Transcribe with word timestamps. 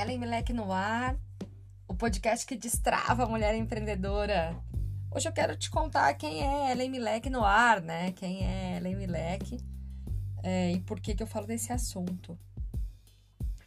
Ellen 0.00 0.18
Milek 0.18 0.52
no 0.52 0.72
ar, 0.72 1.18
o 1.88 1.94
podcast 1.94 2.46
que 2.46 2.54
destrava 2.54 3.24
a 3.24 3.26
mulher 3.26 3.56
empreendedora. 3.56 4.56
Hoje 5.10 5.28
eu 5.28 5.32
quero 5.32 5.56
te 5.56 5.68
contar 5.68 6.14
quem 6.14 6.46
é 6.46 6.70
Ellen 6.70 6.88
Milek 6.88 7.28
no 7.28 7.42
ar, 7.42 7.82
né? 7.82 8.12
Quem 8.12 8.46
é 8.46 8.76
Ellen 8.76 8.94
Milek 8.94 9.58
é, 10.44 10.70
e 10.70 10.80
por 10.80 11.00
que, 11.00 11.16
que 11.16 11.22
eu 11.22 11.26
falo 11.26 11.48
desse 11.48 11.72
assunto. 11.72 12.38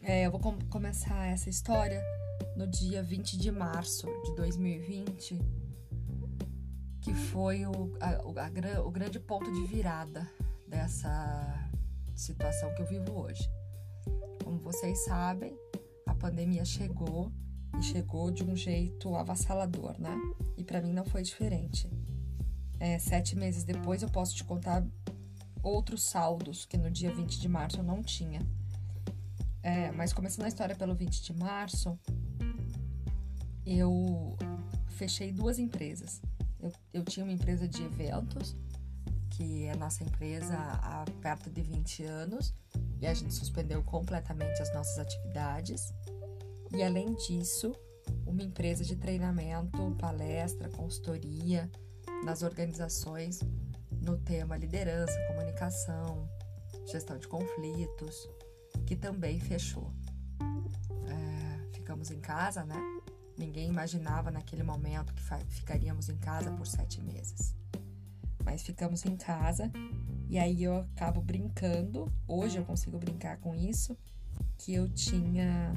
É, 0.02 0.26
eu 0.26 0.32
vou 0.32 0.40
com 0.40 0.58
começar 0.70 1.28
essa 1.28 1.50
história 1.50 2.02
no 2.56 2.66
dia 2.66 3.04
20 3.04 3.38
de 3.38 3.52
março 3.52 4.08
de 4.24 4.34
2020, 4.36 5.38
que 7.02 7.14
foi 7.14 7.66
o, 7.66 7.98
a, 8.00 8.16
a, 8.16 8.82
o 8.82 8.90
grande 8.90 9.20
ponto 9.20 9.52
de 9.52 9.66
virada 9.66 10.26
dessa 10.66 11.70
situação 12.16 12.74
que 12.74 12.82
eu 12.82 12.88
vivo 12.88 13.20
hoje. 13.20 13.50
Como 14.46 14.58
vocês 14.60 15.04
sabem, 15.04 15.54
pandemia 16.22 16.64
chegou 16.64 17.32
e 17.80 17.82
chegou 17.82 18.30
de 18.30 18.44
um 18.44 18.56
jeito 18.56 19.16
avassalador, 19.16 20.00
né? 20.00 20.16
E 20.56 20.64
para 20.64 20.80
mim 20.80 20.94
não 20.94 21.04
foi 21.04 21.24
diferente. 21.24 21.90
É, 22.80 23.00
sete 23.00 23.36
meses 23.36 23.64
depois 23.64 24.04
eu 24.04 24.10
posso 24.10 24.36
te 24.36 24.44
contar 24.44 24.86
outros 25.64 26.04
saldos 26.04 26.64
que 26.66 26.78
no 26.78 26.92
dia 26.92 27.14
20 27.14 27.40
de 27.40 27.50
março 27.50 27.78
eu 27.78 27.84
não 27.84 28.04
tinha. 28.04 28.40
É, 29.64 29.92
mas 29.92 30.14
começando 30.14 30.46
a 30.46 30.48
história 30.48 30.76
pelo 30.76 30.94
20 30.96 31.24
de 31.24 31.34
março, 31.34 31.98
eu 33.66 34.36
fechei 34.90 35.32
duas 35.32 35.58
empresas. 35.58 36.22
Eu, 36.60 36.72
eu 36.94 37.04
tinha 37.04 37.24
uma 37.24 37.34
empresa 37.34 37.68
de 37.68 37.84
eventos, 37.84 38.56
que 39.32 39.66
é 39.66 39.76
nossa 39.76 40.04
empresa 40.04 40.56
há 40.56 41.06
perto 41.20 41.50
de 41.50 41.62
20 41.62 42.04
anos, 42.04 42.54
e 43.02 43.08
a 43.08 43.14
gente 43.14 43.34
suspendeu 43.34 43.82
completamente 43.84 44.62
as 44.62 44.72
nossas 44.74 45.00
atividades. 45.00 45.94
E 46.72 46.84
além 46.84 47.14
disso, 47.16 47.74
uma 48.26 48.44
empresa 48.44 48.84
de 48.84 48.96
treinamento, 48.96 49.96
palestra, 50.00 50.70
consultoria 50.70 51.70
nas 52.24 52.44
organizações 52.44 53.40
no 54.02 54.18
tema 54.18 54.56
liderança, 54.56 55.14
comunicação, 55.28 56.30
gestão 56.86 57.18
de 57.18 57.28
conflitos, 57.28 58.30
que 58.86 58.96
também 58.96 59.40
fechou. 59.40 59.92
É, 61.08 61.74
ficamos 61.74 62.12
em 62.12 62.20
casa, 62.20 62.64
né? 62.64 62.78
Ninguém 63.38 63.70
imaginava 63.70 64.30
naquele 64.30 64.64
momento 64.64 65.14
que 65.14 65.24
ficaríamos 65.50 66.10
em 66.10 66.18
casa 66.18 66.52
por 66.52 66.68
sete 66.68 67.02
meses. 67.02 67.56
Mas 68.44 68.62
ficamos 68.62 69.06
em 69.06 69.16
casa 69.16 69.72
e 70.32 70.40
aí 70.40 70.64
eu 70.64 70.78
acabo 70.78 71.20
brincando, 71.22 72.10
hoje 72.26 72.58
eu 72.58 72.64
consigo 72.64 72.98
brincar 72.98 73.36
com 73.40 73.54
isso, 73.54 73.98
que 74.58 74.74
eu 74.74 74.88
tinha 74.88 75.74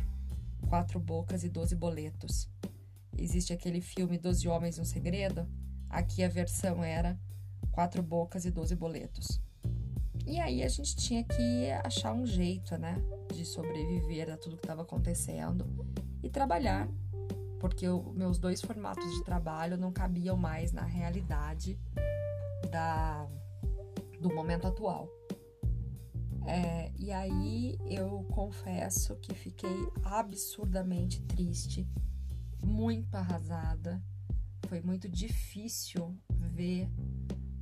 quatro 0.68 1.00
bocas 1.00 1.42
e 1.42 1.48
doze 1.48 1.74
boletos. 1.74 2.48
Existe 3.18 3.52
aquele 3.52 3.80
filme 3.80 4.16
Doze 4.16 4.46
Homens 4.46 4.78
e 4.78 4.80
um 4.80 4.84
Segredo? 4.84 5.44
Aqui 5.90 6.22
a 6.22 6.28
versão 6.28 6.84
era 6.84 7.18
quatro 7.72 8.00
bocas 8.00 8.44
e 8.44 8.50
doze 8.52 8.76
boletos. 8.76 9.40
E 10.24 10.38
aí 10.38 10.62
a 10.62 10.68
gente 10.68 10.94
tinha 10.94 11.24
que 11.24 11.68
achar 11.82 12.12
um 12.12 12.24
jeito, 12.24 12.78
né, 12.78 12.94
de 13.34 13.44
sobreviver 13.44 14.30
a 14.30 14.36
tudo 14.36 14.56
que 14.56 14.62
estava 14.62 14.82
acontecendo 14.82 15.66
e 16.22 16.30
trabalhar, 16.30 16.88
porque 17.58 17.88
os 17.88 18.14
meus 18.14 18.38
dois 18.38 18.60
formatos 18.62 19.12
de 19.16 19.24
trabalho 19.24 19.76
não 19.76 19.90
cabiam 19.90 20.36
mais 20.36 20.70
na 20.70 20.84
realidade 20.84 21.76
da 22.70 23.28
do 24.24 24.34
momento 24.34 24.66
atual. 24.66 25.06
É, 26.46 26.90
e 26.98 27.12
aí 27.12 27.76
eu 27.84 28.24
confesso 28.30 29.14
que 29.16 29.34
fiquei 29.34 29.92
absurdamente 30.02 31.20
triste, 31.24 31.86
muito 32.64 33.14
arrasada. 33.14 34.02
Foi 34.66 34.80
muito 34.80 35.10
difícil 35.10 36.16
ver 36.30 36.88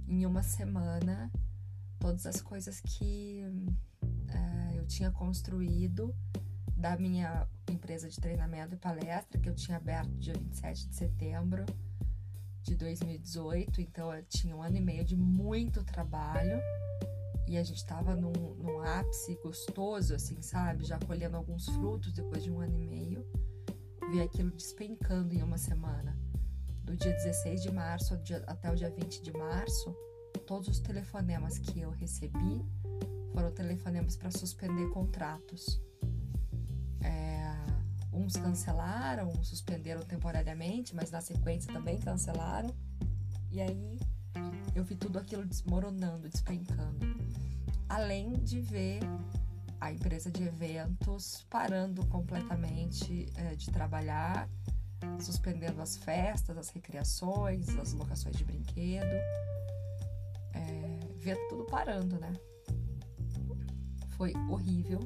em 0.07 0.25
uma 0.25 0.45
semana 0.45 1.33
todas 1.99 2.27
as 2.27 2.41
coisas 2.41 2.81
que 2.81 3.43
é, 4.29 4.79
eu 4.79 4.87
tinha 4.87 5.11
construído 5.11 6.15
da 6.77 6.97
minha 6.97 7.49
empresa 7.69 8.09
de 8.09 8.21
treinamento 8.21 8.75
e 8.75 8.79
palestra 8.79 9.41
que 9.41 9.49
eu 9.49 9.55
tinha 9.55 9.79
aberto 9.79 10.11
dia 10.17 10.35
27 10.35 10.89
de 10.89 10.95
setembro 10.95 11.65
de 12.63 12.75
2018, 12.77 13.81
então 13.81 14.15
eu 14.15 14.25
tinha 14.25 14.57
um 14.57 14.63
ano 14.63 14.77
e 14.77 14.81
meio 14.81 15.05
de 15.05 15.17
muito 15.17 15.83
trabalho 15.85 16.61
e 17.49 17.57
a 17.59 17.63
gente 17.63 17.79
estava 17.79 18.15
num, 18.15 18.33
num, 18.33 18.81
ápice 18.81 19.35
gostoso, 19.43 20.15
assim, 20.15 20.41
sabe? 20.41 20.85
Já 20.85 20.99
colhendo 20.99 21.37
alguns 21.37 21.67
frutos 21.67 22.13
depois 22.13 22.43
de 22.43 22.51
um 22.51 22.61
ano 22.61 22.75
e 22.75 22.87
meio. 22.87 23.27
Vi 24.11 24.21
aquilo 24.21 24.51
despencando 24.53 25.35
em 25.35 25.43
uma 25.43 25.59
semana. 25.59 26.17
Do 26.85 26.97
dia 26.97 27.13
16 27.13 27.63
de 27.63 27.73
março 27.73 28.15
até 28.47 28.71
o 28.71 28.75
dia 28.75 28.91
20 28.91 29.23
de 29.23 29.33
março, 29.33 29.95
todos 30.47 30.69
os 30.69 30.79
telefonemas 30.79 31.59
que 31.59 31.81
eu 31.81 31.91
recebi 31.91 32.65
foram 33.33 33.51
telefonemas 33.51 34.17
para 34.17 34.31
suspender 34.31 34.89
contratos. 34.91 35.81
Uns 38.13 38.35
cancelaram, 38.35 39.33
suspenderam 39.43 40.03
temporariamente, 40.03 40.95
mas 40.95 41.11
na 41.11 41.21
sequência 41.21 41.73
também 41.73 41.99
cancelaram. 41.99 42.75
E 43.51 43.61
aí 43.61 43.99
eu 44.75 44.85
vi 44.85 44.95
tudo 44.95 45.19
aquilo 45.19 45.45
desmoronando, 45.45 46.29
despencando. 46.29 46.99
Além 47.89 48.33
de 48.35 48.61
ver 48.61 49.01
a 49.81 49.91
empresa 49.91 50.31
de 50.31 50.45
eventos 50.45 51.45
parando 51.51 52.07
completamente 52.07 53.27
é, 53.35 53.55
de 53.55 53.71
trabalhar, 53.71 54.49
suspendendo 55.19 55.81
as 55.83 55.97
festas, 55.97 56.57
as 56.57 56.69
recreações, 56.69 57.69
as 57.71 57.93
locações 57.93 58.37
de 58.37 58.45
brinquedo. 58.45 59.07
É, 60.55 60.99
ver 61.17 61.37
tudo 61.49 61.65
parando, 61.65 62.19
né? 62.19 62.33
Foi 64.17 64.33
horrível 64.49 65.01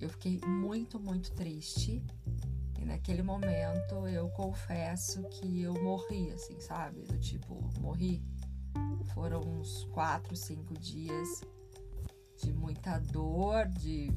eu 0.00 0.08
fiquei 0.10 0.40
muito, 0.46 1.00
muito 1.00 1.32
triste. 1.32 2.02
E 2.78 2.84
naquele 2.84 3.22
momento 3.22 4.06
eu 4.06 4.28
confesso 4.30 5.22
que 5.28 5.62
eu 5.62 5.74
morri, 5.82 6.30
assim, 6.32 6.60
sabe? 6.60 7.02
Do 7.02 7.18
tipo, 7.18 7.54
morri. 7.80 8.22
Foram 9.14 9.40
uns 9.40 9.84
quatro, 9.84 10.36
cinco 10.36 10.74
dias 10.74 11.42
de 12.42 12.52
muita 12.52 12.98
dor, 12.98 13.66
de 13.66 14.12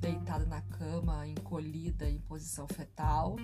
deitada 0.00 0.44
na 0.44 0.60
cama, 0.60 1.26
encolhida 1.26 2.08
em 2.08 2.18
posição 2.20 2.66
fetal, 2.68 3.36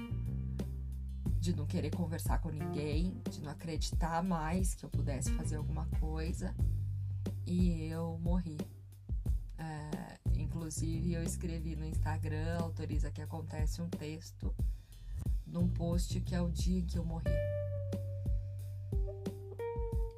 de 1.38 1.56
não 1.56 1.66
querer 1.66 1.90
conversar 1.90 2.38
com 2.40 2.50
ninguém, 2.50 3.18
de 3.30 3.40
não 3.40 3.50
acreditar 3.50 4.22
mais 4.22 4.74
que 4.74 4.84
eu 4.84 4.90
pudesse 4.90 5.30
fazer 5.32 5.56
alguma 5.56 5.86
coisa. 5.98 6.54
E 7.46 7.84
eu 7.84 8.18
morri. 8.18 8.58
Inclusive, 10.70 11.14
eu 11.14 11.24
escrevi 11.24 11.74
no 11.74 11.84
Instagram, 11.84 12.58
autoriza 12.60 13.10
que 13.10 13.20
acontece 13.20 13.82
um 13.82 13.88
texto 13.88 14.54
num 15.44 15.66
post 15.66 16.20
que 16.20 16.32
é 16.32 16.40
o 16.40 16.48
dia 16.48 16.80
que 16.80 16.96
eu 16.96 17.04
morri. 17.04 17.24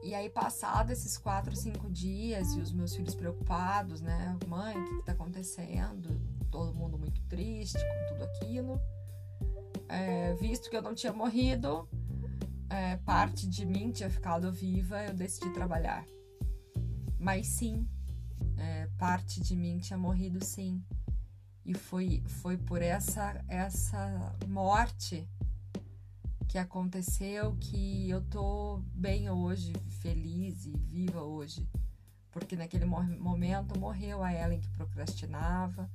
E 0.02 0.14
aí, 0.14 0.28
passado 0.28 0.90
esses 0.90 1.16
quatro, 1.16 1.56
cinco 1.56 1.90
dias, 1.90 2.52
e 2.52 2.60
os 2.60 2.70
meus 2.70 2.94
filhos 2.94 3.14
preocupados, 3.14 4.02
né? 4.02 4.36
Mãe, 4.46 4.76
o 4.76 4.84
que, 4.84 4.96
que 4.98 5.02
tá 5.06 5.12
acontecendo? 5.12 6.20
Todo 6.50 6.74
mundo 6.74 6.98
muito 6.98 7.22
triste 7.22 7.78
com 7.78 8.12
tudo 8.12 8.24
aquilo. 8.24 8.78
É, 9.88 10.34
visto 10.34 10.68
que 10.68 10.76
eu 10.76 10.82
não 10.82 10.94
tinha 10.94 11.14
morrido, 11.14 11.88
é, 12.68 12.98
parte 12.98 13.48
de 13.48 13.64
mim 13.64 13.90
tinha 13.90 14.10
ficado 14.10 14.52
viva, 14.52 15.02
eu 15.02 15.14
decidi 15.14 15.48
trabalhar. 15.54 16.04
Mas 17.18 17.46
sim, 17.46 17.88
parte 19.02 19.40
de 19.40 19.56
mim 19.56 19.80
tinha 19.80 19.98
morrido 19.98 20.44
sim. 20.44 20.80
E 21.64 21.74
foi, 21.74 22.22
foi 22.24 22.56
por 22.56 22.80
essa, 22.80 23.44
essa 23.48 24.32
morte 24.46 25.28
que 26.46 26.56
aconteceu 26.56 27.56
que 27.58 28.08
eu 28.08 28.20
tô 28.20 28.80
bem 28.94 29.28
hoje, 29.28 29.72
feliz 30.00 30.66
e 30.66 30.78
viva 30.78 31.20
hoje. 31.20 31.68
Porque 32.30 32.54
naquele 32.54 32.84
momento 32.84 33.76
morreu 33.76 34.22
a 34.22 34.32
Ellen 34.32 34.60
que 34.60 34.70
procrastinava, 34.70 35.90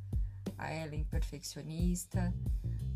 a 0.58 0.76
Ellen 0.76 1.06
perfeccionista, 1.06 2.34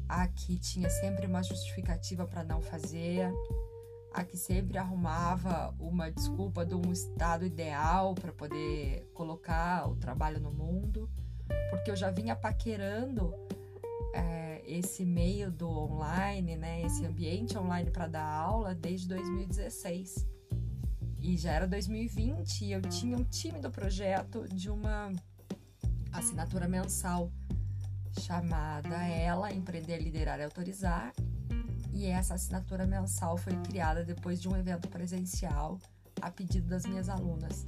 a 0.09 0.27
que 0.27 0.57
tinha 0.59 0.89
sempre 0.89 1.25
uma 1.25 1.41
justificativa 1.41 2.27
para 2.27 2.43
não 2.43 2.61
fazer, 2.61 3.31
a 4.13 4.23
que 4.23 4.37
sempre 4.37 4.77
arrumava 4.77 5.73
uma 5.79 6.11
desculpa 6.11 6.65
de 6.65 6.75
um 6.75 6.91
estado 6.91 7.45
ideal 7.45 8.13
para 8.13 8.31
poder 8.31 9.09
colocar 9.13 9.89
o 9.89 9.95
trabalho 9.95 10.39
no 10.39 10.51
mundo, 10.51 11.09
porque 11.69 11.89
eu 11.89 11.95
já 11.95 12.11
vinha 12.11 12.35
paquerando 12.35 13.33
é, 14.13 14.61
esse 14.65 15.05
meio 15.05 15.49
do 15.49 15.69
online, 15.69 16.57
né, 16.57 16.81
esse 16.81 17.05
ambiente 17.05 17.57
online 17.57 17.89
para 17.89 18.07
dar 18.07 18.25
aula 18.25 18.75
desde 18.75 19.07
2016. 19.07 20.27
E 21.19 21.37
já 21.37 21.51
era 21.51 21.67
2020 21.67 22.65
e 22.65 22.71
eu 22.71 22.81
tinha 22.81 23.15
um 23.15 23.23
tímido 23.23 23.69
projeto 23.69 24.47
de 24.49 24.69
uma 24.69 25.11
assinatura 26.11 26.67
mensal 26.67 27.31
chamada 28.19 29.05
Ela 29.07 29.53
Empreender, 29.53 29.99
Liderar 29.99 30.39
e 30.39 30.43
Autorizar. 30.43 31.13
E 31.93 32.05
essa 32.05 32.35
assinatura 32.35 32.85
mensal 32.85 33.37
foi 33.37 33.55
criada 33.63 34.03
depois 34.03 34.41
de 34.41 34.47
um 34.47 34.55
evento 34.55 34.87
presencial 34.87 35.79
a 36.21 36.31
pedido 36.31 36.67
das 36.67 36.85
minhas 36.85 37.09
alunas. 37.09 37.67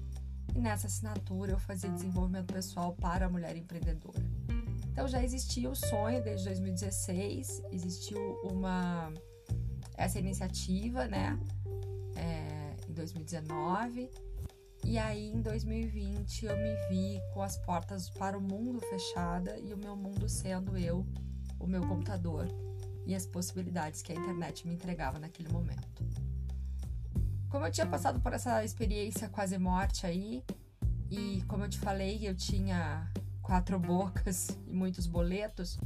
E 0.55 0.59
nessa 0.59 0.87
assinatura 0.87 1.51
eu 1.51 1.59
fazia 1.59 1.89
desenvolvimento 1.89 2.53
pessoal 2.53 2.93
para 2.93 3.25
a 3.25 3.29
mulher 3.29 3.55
empreendedora. 3.55 4.23
Então 4.91 5.07
já 5.07 5.23
existia 5.23 5.69
o 5.69 5.75
sonho 5.75 6.23
desde 6.23 6.45
2016, 6.45 7.63
existiu 7.71 8.19
uma 8.43 9.11
essa 9.95 10.19
iniciativa, 10.19 11.07
né? 11.07 11.39
É, 12.15 12.75
em 12.89 12.93
2019 12.93 14.09
e 14.85 14.97
aí, 14.97 15.31
em 15.31 15.41
2020, 15.41 16.45
eu 16.45 16.57
me 16.57 16.75
vi 16.89 17.21
com 17.33 17.41
as 17.41 17.57
portas 17.57 18.09
para 18.09 18.37
o 18.37 18.41
mundo 18.41 18.81
fechada 18.81 19.57
e 19.57 19.73
o 19.73 19.77
meu 19.77 19.95
mundo 19.95 20.27
sendo 20.27 20.77
eu, 20.77 21.05
o 21.57 21.65
meu 21.65 21.81
computador 21.87 22.47
e 23.05 23.15
as 23.15 23.25
possibilidades 23.25 24.01
que 24.01 24.11
a 24.11 24.15
internet 24.15 24.67
me 24.67 24.73
entregava 24.73 25.19
naquele 25.19 25.49
momento. 25.49 26.03
Como 27.49 27.65
eu 27.65 27.71
tinha 27.71 27.85
passado 27.85 28.19
por 28.19 28.33
essa 28.33 28.63
experiência 28.63 29.29
quase 29.29 29.57
morte 29.57 30.05
aí, 30.05 30.43
e 31.09 31.43
como 31.43 31.63
eu 31.65 31.69
te 31.69 31.77
falei, 31.77 32.27
eu 32.27 32.35
tinha 32.35 33.11
quatro 33.41 33.77
bocas 33.79 34.49
e 34.67 34.73
muitos 34.73 35.05
boletos, 35.05 35.79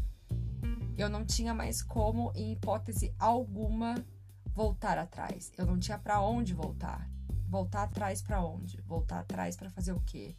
eu 0.98 1.10
não 1.10 1.26
tinha 1.26 1.54
mais 1.54 1.84
como, 1.84 2.32
em 2.36 2.54
hipótese 2.54 3.14
alguma, 3.20 3.96
voltar 4.56 4.98
atrás. 4.98 5.52
Eu 5.58 5.66
não 5.66 5.78
tinha 5.78 5.98
para 5.98 6.22
onde 6.22 6.54
voltar. 6.54 7.08
Voltar 7.48 7.84
atrás 7.84 8.22
para 8.22 8.44
onde? 8.44 8.82
Voltar 8.82 9.20
atrás 9.20 9.56
para 9.56 9.70
fazer 9.70 9.92
o 9.92 10.00
quê? 10.00 10.36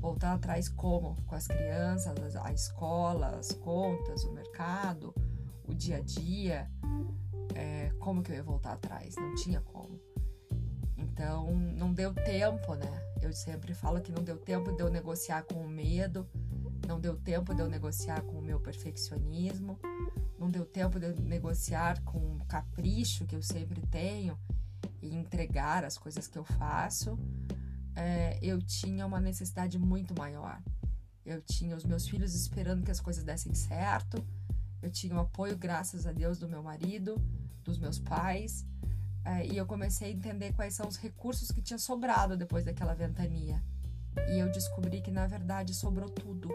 Voltar 0.00 0.34
atrás 0.34 0.68
como? 0.68 1.16
Com 1.26 1.34
as 1.34 1.46
crianças, 1.46 2.36
a 2.36 2.52
escola, 2.52 3.36
as 3.38 3.52
contas, 3.52 4.24
o 4.24 4.32
mercado, 4.32 5.14
o 5.66 5.74
dia 5.74 5.96
a 5.96 6.00
dia. 6.00 6.70
É, 7.54 7.90
como 8.00 8.22
que 8.22 8.32
eu 8.32 8.36
ia 8.36 8.42
voltar 8.42 8.72
atrás? 8.72 9.16
Não 9.16 9.34
tinha 9.34 9.60
como. 9.60 10.00
Então, 10.96 11.54
não 11.54 11.92
deu 11.92 12.12
tempo, 12.12 12.74
né? 12.74 12.90
Eu 13.22 13.32
sempre 13.32 13.74
falo 13.74 14.00
que 14.00 14.12
não 14.12 14.22
deu 14.22 14.36
tempo 14.36 14.72
de 14.72 14.82
eu 14.82 14.90
negociar 14.90 15.42
com 15.44 15.64
o 15.64 15.68
medo, 15.68 16.28
não 16.86 17.00
deu 17.00 17.16
tempo 17.16 17.54
de 17.54 17.62
eu 17.62 17.68
negociar 17.68 18.22
com 18.22 18.38
o 18.38 18.42
meu 18.42 18.60
perfeccionismo, 18.60 19.78
não 20.38 20.50
deu 20.50 20.64
tempo 20.66 20.98
de 20.98 21.06
eu 21.06 21.16
negociar 21.20 22.02
com 22.02 22.36
o 22.36 22.44
capricho 22.46 23.24
que 23.24 23.34
eu 23.36 23.42
sempre 23.42 23.80
tenho 23.86 24.38
e 25.00 25.14
entregar 25.14 25.84
as 25.84 25.96
coisas 25.96 26.26
que 26.26 26.38
eu 26.38 26.44
faço, 26.44 27.18
é, 27.94 28.38
eu 28.42 28.60
tinha 28.60 29.06
uma 29.06 29.20
necessidade 29.20 29.78
muito 29.78 30.14
maior. 30.18 30.60
Eu 31.24 31.40
tinha 31.40 31.76
os 31.76 31.84
meus 31.84 32.06
filhos 32.06 32.34
esperando 32.34 32.82
que 32.82 32.90
as 32.90 33.00
coisas 33.00 33.24
dessem 33.24 33.54
certo, 33.54 34.22
eu 34.84 34.90
tinha 34.90 35.14
o 35.14 35.20
apoio, 35.20 35.56
graças 35.56 36.06
a 36.06 36.12
Deus, 36.12 36.38
do 36.38 36.48
meu 36.48 36.62
marido, 36.62 37.20
dos 37.62 37.78
meus 37.78 37.98
pais, 37.98 38.66
é, 39.24 39.46
e 39.46 39.56
eu 39.56 39.66
comecei 39.66 40.08
a 40.08 40.12
entender 40.12 40.52
quais 40.52 40.74
são 40.74 40.86
os 40.86 40.96
recursos 40.96 41.50
que 41.50 41.62
tinha 41.62 41.78
sobrado 41.78 42.36
depois 42.36 42.64
daquela 42.64 42.94
ventania. 42.94 43.62
E 44.28 44.38
eu 44.38 44.50
descobri 44.52 45.00
que, 45.00 45.10
na 45.10 45.26
verdade, 45.26 45.74
sobrou 45.74 46.08
tudo. 46.08 46.50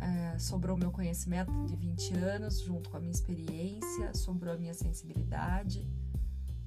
É, 0.00 0.38
sobrou 0.38 0.76
meu 0.76 0.90
conhecimento 0.90 1.52
de 1.66 1.76
20 1.76 2.14
anos, 2.14 2.60
junto 2.60 2.90
com 2.90 2.96
a 2.96 3.00
minha 3.00 3.12
experiência, 3.12 4.12
sobrou 4.14 4.52
a 4.52 4.56
minha 4.58 4.74
sensibilidade 4.74 5.88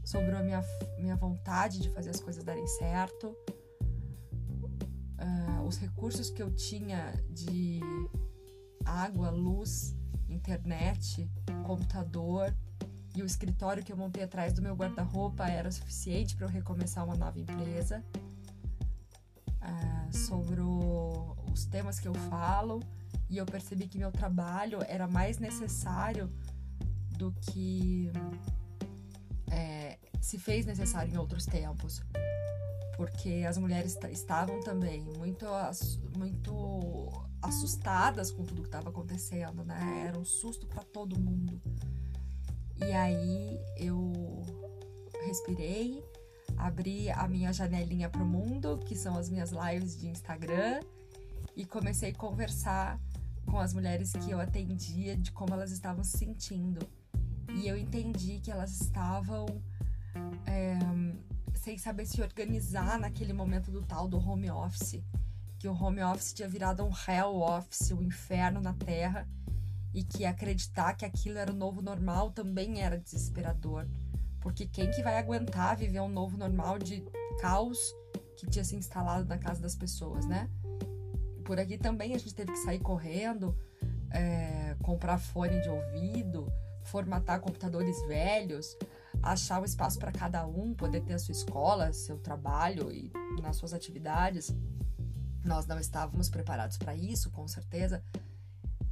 sobrou 0.05 0.37
a 0.37 0.43
minha, 0.43 0.63
minha 0.99 1.15
vontade 1.15 1.79
de 1.79 1.89
fazer 1.89 2.11
as 2.11 2.19
coisas 2.19 2.43
darem 2.43 2.67
certo, 2.67 3.35
uh, 5.19 5.61
os 5.67 5.77
recursos 5.77 6.29
que 6.29 6.41
eu 6.41 6.51
tinha 6.51 7.11
de 7.31 7.81
água, 8.85 9.31
luz, 9.31 9.95
internet, 10.29 11.29
computador 11.65 12.53
e 13.15 13.21
o 13.21 13.25
escritório 13.25 13.83
que 13.83 13.91
eu 13.91 13.97
montei 13.97 14.23
atrás 14.23 14.53
do 14.53 14.61
meu 14.61 14.75
guarda-roupa 14.75 15.47
era 15.47 15.71
suficiente 15.71 16.35
para 16.35 16.45
eu 16.45 16.49
recomeçar 16.49 17.03
uma 17.05 17.15
nova 17.15 17.39
empresa. 17.39 18.03
Uh, 19.61 20.15
sobre 20.15 20.61
os 21.51 21.65
temas 21.65 21.99
que 21.99 22.07
eu 22.07 22.13
falo 22.29 22.83
e 23.29 23.37
eu 23.37 23.45
percebi 23.45 23.87
que 23.87 23.97
meu 23.97 24.11
trabalho 24.11 24.79
era 24.87 25.07
mais 25.07 25.39
necessário 25.39 26.31
do 27.17 27.31
que 27.31 28.11
se 30.25 30.39
fez 30.39 30.65
necessário 30.65 31.13
em 31.13 31.17
outros 31.17 31.45
tempos, 31.45 32.01
porque 32.97 33.45
as 33.47 33.59
mulheres 33.59 33.95
estavam 34.11 34.59
também 34.61 35.03
muito, 35.19 35.45
muito 36.17 37.24
assustadas 37.41 38.31
com 38.31 38.43
tudo 38.43 38.61
que 38.61 38.67
estava 38.67 38.89
acontecendo, 38.89 39.63
né? 39.63 40.05
Era 40.07 40.17
um 40.17 40.25
susto 40.25 40.65
para 40.67 40.83
todo 40.83 41.19
mundo. 41.19 41.61
E 42.77 42.91
aí 42.91 43.59
eu 43.77 44.11
respirei, 45.25 46.03
abri 46.57 47.09
a 47.09 47.27
minha 47.27 47.53
janelinha 47.53 48.09
para 48.09 48.23
o 48.23 48.25
mundo, 48.25 48.77
que 48.85 48.95
são 48.95 49.17
as 49.17 49.29
minhas 49.29 49.51
lives 49.51 49.97
de 49.97 50.07
Instagram, 50.07 50.81
e 51.55 51.65
comecei 51.65 52.11
a 52.11 52.15
conversar 52.15 52.99
com 53.45 53.59
as 53.59 53.73
mulheres 53.73 54.11
que 54.11 54.31
eu 54.31 54.39
atendia 54.39 55.15
de 55.15 55.31
como 55.31 55.53
elas 55.53 55.71
estavam 55.71 56.03
se 56.03 56.17
sentindo. 56.17 56.85
E 57.53 57.67
eu 57.67 57.77
entendi 57.77 58.39
que 58.39 58.51
elas 58.51 58.81
estavam 58.81 59.45
é, 60.45 60.77
sem 61.55 61.77
saber 61.77 62.05
se 62.05 62.21
organizar 62.21 62.99
naquele 62.99 63.33
momento 63.33 63.71
do 63.71 63.81
tal 63.81 64.07
do 64.07 64.17
home 64.17 64.49
office. 64.49 65.01
Que 65.65 65.69
o 65.69 65.73
home 65.73 66.03
office 66.03 66.31
tinha 66.31 66.47
virado 66.47 66.85
um 66.85 66.91
hell 66.91 67.37
office, 67.41 67.91
um 67.91 67.99
inferno 67.99 68.61
na 68.61 68.73
terra, 68.73 69.27
e 69.95 70.03
que 70.03 70.23
acreditar 70.23 70.93
que 70.93 71.03
aquilo 71.03 71.39
era 71.39 71.51
o 71.51 71.55
novo 71.55 71.81
normal 71.81 72.29
também 72.29 72.83
era 72.83 72.99
desesperador. 72.99 73.87
Porque 74.39 74.67
quem 74.67 74.91
que 74.91 75.01
vai 75.01 75.17
aguentar 75.17 75.75
viver 75.75 76.01
um 76.01 76.07
novo 76.07 76.37
normal 76.37 76.77
de 76.77 77.03
caos 77.41 77.79
que 78.37 78.45
tinha 78.45 78.63
se 78.63 78.75
instalado 78.75 79.27
na 79.27 79.39
casa 79.39 79.59
das 79.59 79.75
pessoas, 79.75 80.27
né? 80.27 80.47
Por 81.43 81.59
aqui 81.59 81.79
também 81.79 82.13
a 82.13 82.19
gente 82.19 82.35
teve 82.35 82.51
que 82.51 82.59
sair 82.59 82.77
correndo, 82.77 83.57
é, 84.11 84.75
comprar 84.83 85.17
fone 85.17 85.59
de 85.61 85.69
ouvido, 85.69 86.45
formatar 86.83 87.39
computadores 87.39 87.99
velhos, 88.05 88.77
achar 89.19 89.59
um 89.59 89.65
espaço 89.65 89.97
para 89.97 90.11
cada 90.11 90.45
um, 90.45 90.75
poder 90.75 91.01
ter 91.01 91.13
a 91.13 91.19
sua 91.19 91.31
escola, 91.31 91.91
seu 91.91 92.19
trabalho 92.19 92.91
e 92.91 93.11
nas 93.41 93.55
suas 93.55 93.73
atividades. 93.73 94.53
Nós 95.45 95.67
não 95.67 95.79
estávamos 95.79 96.27
preparados 96.27 96.75
para 96.75 96.95
isso, 96.95 97.29
com 97.29 97.47
certeza. 97.47 98.03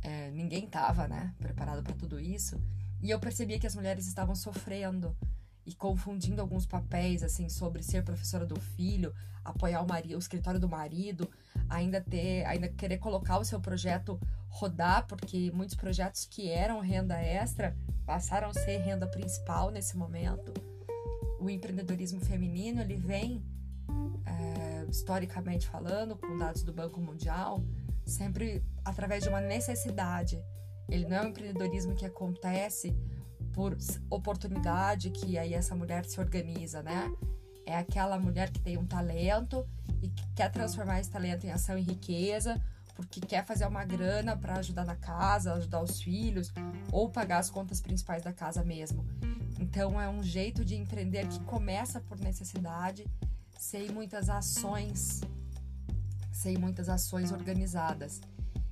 É, 0.04 0.30
ninguém 0.32 0.66
estava, 0.66 1.08
né, 1.08 1.34
preparado 1.40 1.82
para 1.82 1.96
tudo 1.96 2.20
isso. 2.20 2.62
E 3.02 3.10
eu 3.10 3.20
percebia 3.20 3.60
que 3.60 3.66
as 3.66 3.76
mulheres 3.76 4.06
estavam 4.06 4.36
sofrendo 4.36 5.18
e 5.66 5.74
confundindo 5.74 6.42
alguns 6.42 6.66
papéis, 6.68 7.24
assim, 7.24 7.50
sobre 7.50 7.82
ser 7.82 8.04
professora 8.04 8.46
do 8.46 8.60
filho, 8.60 9.14
apoiar 9.44 9.82
o 9.82 9.88
marido, 9.88 10.16
o 10.16 10.20
escritório 10.20 10.60
do 10.60 10.70
marido, 10.70 11.28
ainda 11.68 12.00
ter, 12.00 12.46
ainda 12.46 12.70
querer 12.70 13.00
colocar 13.00 13.40
o 13.40 13.46
seu 13.46 13.60
projeto 13.60 14.20
rodar, 14.48 15.08
porque 15.08 15.52
muitos 15.52 15.76
projetos 15.76 16.26
que 16.26 16.50
eram 16.50 16.80
renda 16.82 17.20
extra 17.20 17.76
passaram 18.06 18.50
a 18.50 18.54
ser 18.54 18.78
renda 18.78 19.08
principal 19.08 19.72
nesse 19.72 19.98
momento. 19.98 20.54
O 21.40 21.50
empreendedorismo 21.50 22.20
feminino 22.22 22.82
ele 22.82 22.96
vem, 22.96 23.44
historicamente 24.94 25.68
falando, 25.68 26.16
com 26.16 26.38
dados 26.38 26.64
do 26.64 26.72
Banco 26.72 27.02
Mundial, 27.02 27.64
sempre 28.06 28.64
através 28.86 29.24
de 29.24 29.30
uma 29.30 29.42
necessidade. 29.42 30.40
Ele 30.88 31.08
não 31.08 31.18
é 31.18 31.22
um 31.24 31.30
empreendedorismo 31.30 31.96
que 31.96 32.06
acontece 32.06 32.96
por 33.54 33.76
oportunidade 34.10 35.10
que 35.10 35.38
aí 35.38 35.54
essa 35.54 35.76
mulher 35.76 36.06
se 36.06 36.20
organiza, 36.20 36.84
né? 36.84 37.12
É 37.66 37.76
aquela 37.76 38.20
mulher 38.20 38.52
que 38.52 38.60
tem 38.60 38.78
um 38.78 38.86
talento 38.86 39.66
e 40.02 40.10
que 40.10 40.28
quer 40.36 40.52
transformar 40.52 41.00
esse 41.00 41.10
talento 41.10 41.46
em 41.46 41.52
ação 41.52 41.78
e 41.78 41.82
riqueza, 41.82 42.62
porque 42.96 43.20
quer 43.20 43.44
fazer 43.46 43.66
uma 43.66 43.84
grana 43.84 44.38
para 44.38 44.58
ajudar 44.58 44.86
na 44.86 44.96
casa, 44.96 45.54
ajudar 45.54 45.82
os 45.82 46.00
filhos 46.02 46.54
ou 46.92 47.10
pagar 47.10 47.40
as 47.40 47.50
contas 47.50 47.82
principais 47.82 48.22
da 48.22 48.32
casa 48.32 48.64
mesmo. 48.64 49.08
Então 49.60 50.00
é 50.00 50.08
um 50.08 50.22
jeito 50.22 50.64
de 50.64 50.76
empreender 50.76 51.28
que 51.28 51.40
começa 51.46 52.00
por 52.02 52.20
necessidade, 52.20 53.08
sem 53.64 53.90
muitas 53.90 54.30
ações, 54.30 55.22
sem 56.34 56.58
muitas 56.58 56.90
ações 56.90 57.32
organizadas. 57.32 58.20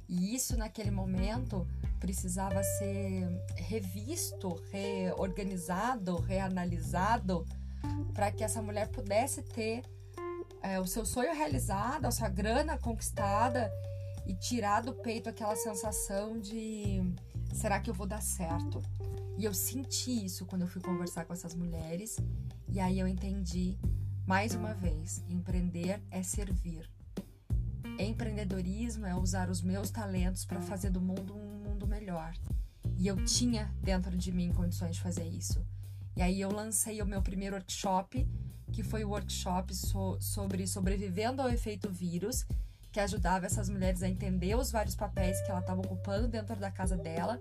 E 0.08 0.36
isso 0.36 0.58
naquele 0.58 0.92
momento 0.92 1.66
precisava 1.98 2.62
ser 2.62 3.26
revisto, 3.56 4.62
reorganizado, 4.70 6.18
reanalisado 6.18 7.46
para 8.14 8.34
que 8.34 8.44
essa 8.44 8.62
mulher 8.62 8.90
pudesse 8.90 9.42
ter 9.42 9.82
é, 10.62 10.78
o 10.78 10.86
seu 10.86 11.06
sonho 11.06 11.34
realizado, 11.34 12.06
a 12.06 12.12
sua 12.12 12.28
grana 12.28 12.78
conquistada 12.78 13.72
e 14.28 14.36
tirar 14.36 14.82
do 14.82 14.94
peito 14.94 15.30
aquela 15.30 15.56
sensação 15.56 16.38
de 16.38 17.02
será 17.54 17.80
que 17.80 17.90
eu 17.90 17.94
vou 17.94 18.06
dar 18.06 18.22
certo? 18.22 18.82
E 19.38 19.46
eu 19.46 19.54
senti 19.54 20.26
isso 20.26 20.46
quando 20.46 20.64
eu 20.64 20.68
fui 20.68 20.82
conversar 20.82 21.24
com 21.24 21.32
essas 21.32 21.56
mulheres, 21.56 22.18
e 22.68 22.80
aí 22.80 23.00
eu 23.00 23.08
entendi 23.08 23.80
mais 24.32 24.56
uma 24.56 24.74
vez: 24.74 25.22
empreender 25.28 26.02
é 26.10 26.24
servir. 26.24 26.90
empreendedorismo 28.00 29.06
é 29.06 29.14
usar 29.14 29.50
os 29.50 29.62
meus 29.62 29.92
talentos 29.92 30.46
para 30.46 30.62
fazer 30.62 30.90
do 30.90 31.02
mundo 31.02 31.36
um 31.36 31.68
mundo 31.68 31.86
melhor. 31.86 32.32
E 32.98 33.08
eu 33.08 33.26
tinha 33.26 33.70
dentro 33.84 34.16
de 34.18 34.32
mim 34.32 34.54
condições 34.54 34.96
de 34.96 35.02
fazer 35.02 35.28
isso. 35.28 35.62
E 36.16 36.22
aí 36.22 36.40
eu 36.40 36.50
lancei 36.50 37.02
o 37.02 37.06
meu 37.06 37.22
primeiro 37.22 37.58
workshop, 37.58 38.26
que 38.72 38.84
foi 38.84 39.04
o 39.04 39.10
workshop 39.10 39.76
so 39.76 40.18
sobre 40.22 40.66
sobrevivendo 40.66 41.42
ao 41.42 41.50
efeito 41.50 41.90
vírus, 41.90 42.46
que 42.90 43.02
ajudava 43.02 43.48
essas 43.48 43.68
mulheres 43.68 44.02
a 44.02 44.08
entender 44.08 44.56
os 44.56 44.72
vários 44.72 44.96
papéis 44.96 45.42
que 45.42 45.52
ela 45.52 45.60
estava 45.60 45.82
ocupando 45.82 46.30
dentro 46.30 46.56
da 46.56 46.72
casa 46.72 46.96
dela 46.96 47.38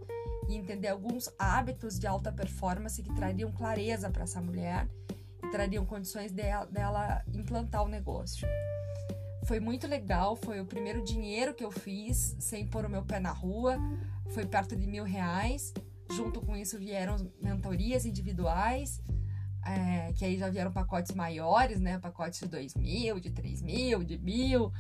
e 0.49 0.57
entender 0.57 0.89
alguns 0.89 1.31
hábitos 1.39 2.01
de 2.01 2.09
alta 2.09 2.33
performance 2.33 3.01
que 3.01 3.15
trariam 3.15 3.53
clareza 3.53 4.11
para 4.11 4.25
essa 4.25 4.41
mulher 4.41 4.89
trariam 5.51 5.85
condições 5.85 6.33
dela, 6.33 6.67
dela 6.67 7.25
implantar 7.35 7.85
o 7.85 7.89
negócio. 7.89 8.47
Foi 9.45 9.59
muito 9.59 9.87
legal, 9.87 10.37
foi 10.37 10.61
o 10.61 10.67
primeiro 10.67 11.03
dinheiro 11.03 11.55
que 11.55 11.65
eu 11.65 11.71
fiz 11.71 12.37
sem 12.39 12.67
pôr 12.67 12.85
o 12.85 12.91
meu 12.91 13.05
pé 13.05 13.19
na 13.19 13.33
rua, 13.33 13.79
foi 14.31 14.47
perto 14.47 14.77
de 14.77 14.87
mil 14.87 15.05
reais. 15.05 15.73
Junto 16.13 16.41
com 16.41 16.57
isso 16.57 16.79
vieram 16.79 17.17
mentorias 17.41 18.05
individuais, 18.05 19.01
é, 19.65 20.13
que 20.13 20.25
aí 20.25 20.37
já 20.37 20.49
vieram 20.49 20.73
pacotes 20.73 21.13
maiores, 21.15 21.81
né? 21.81 21.99
Pacotes 21.99 22.41
de 22.41 22.49
dois 22.49 22.75
mil, 22.75 23.21
de 23.21 23.31
três 23.31 23.63
mil, 23.63 24.03
de 24.03 24.19
mil. 24.19 24.73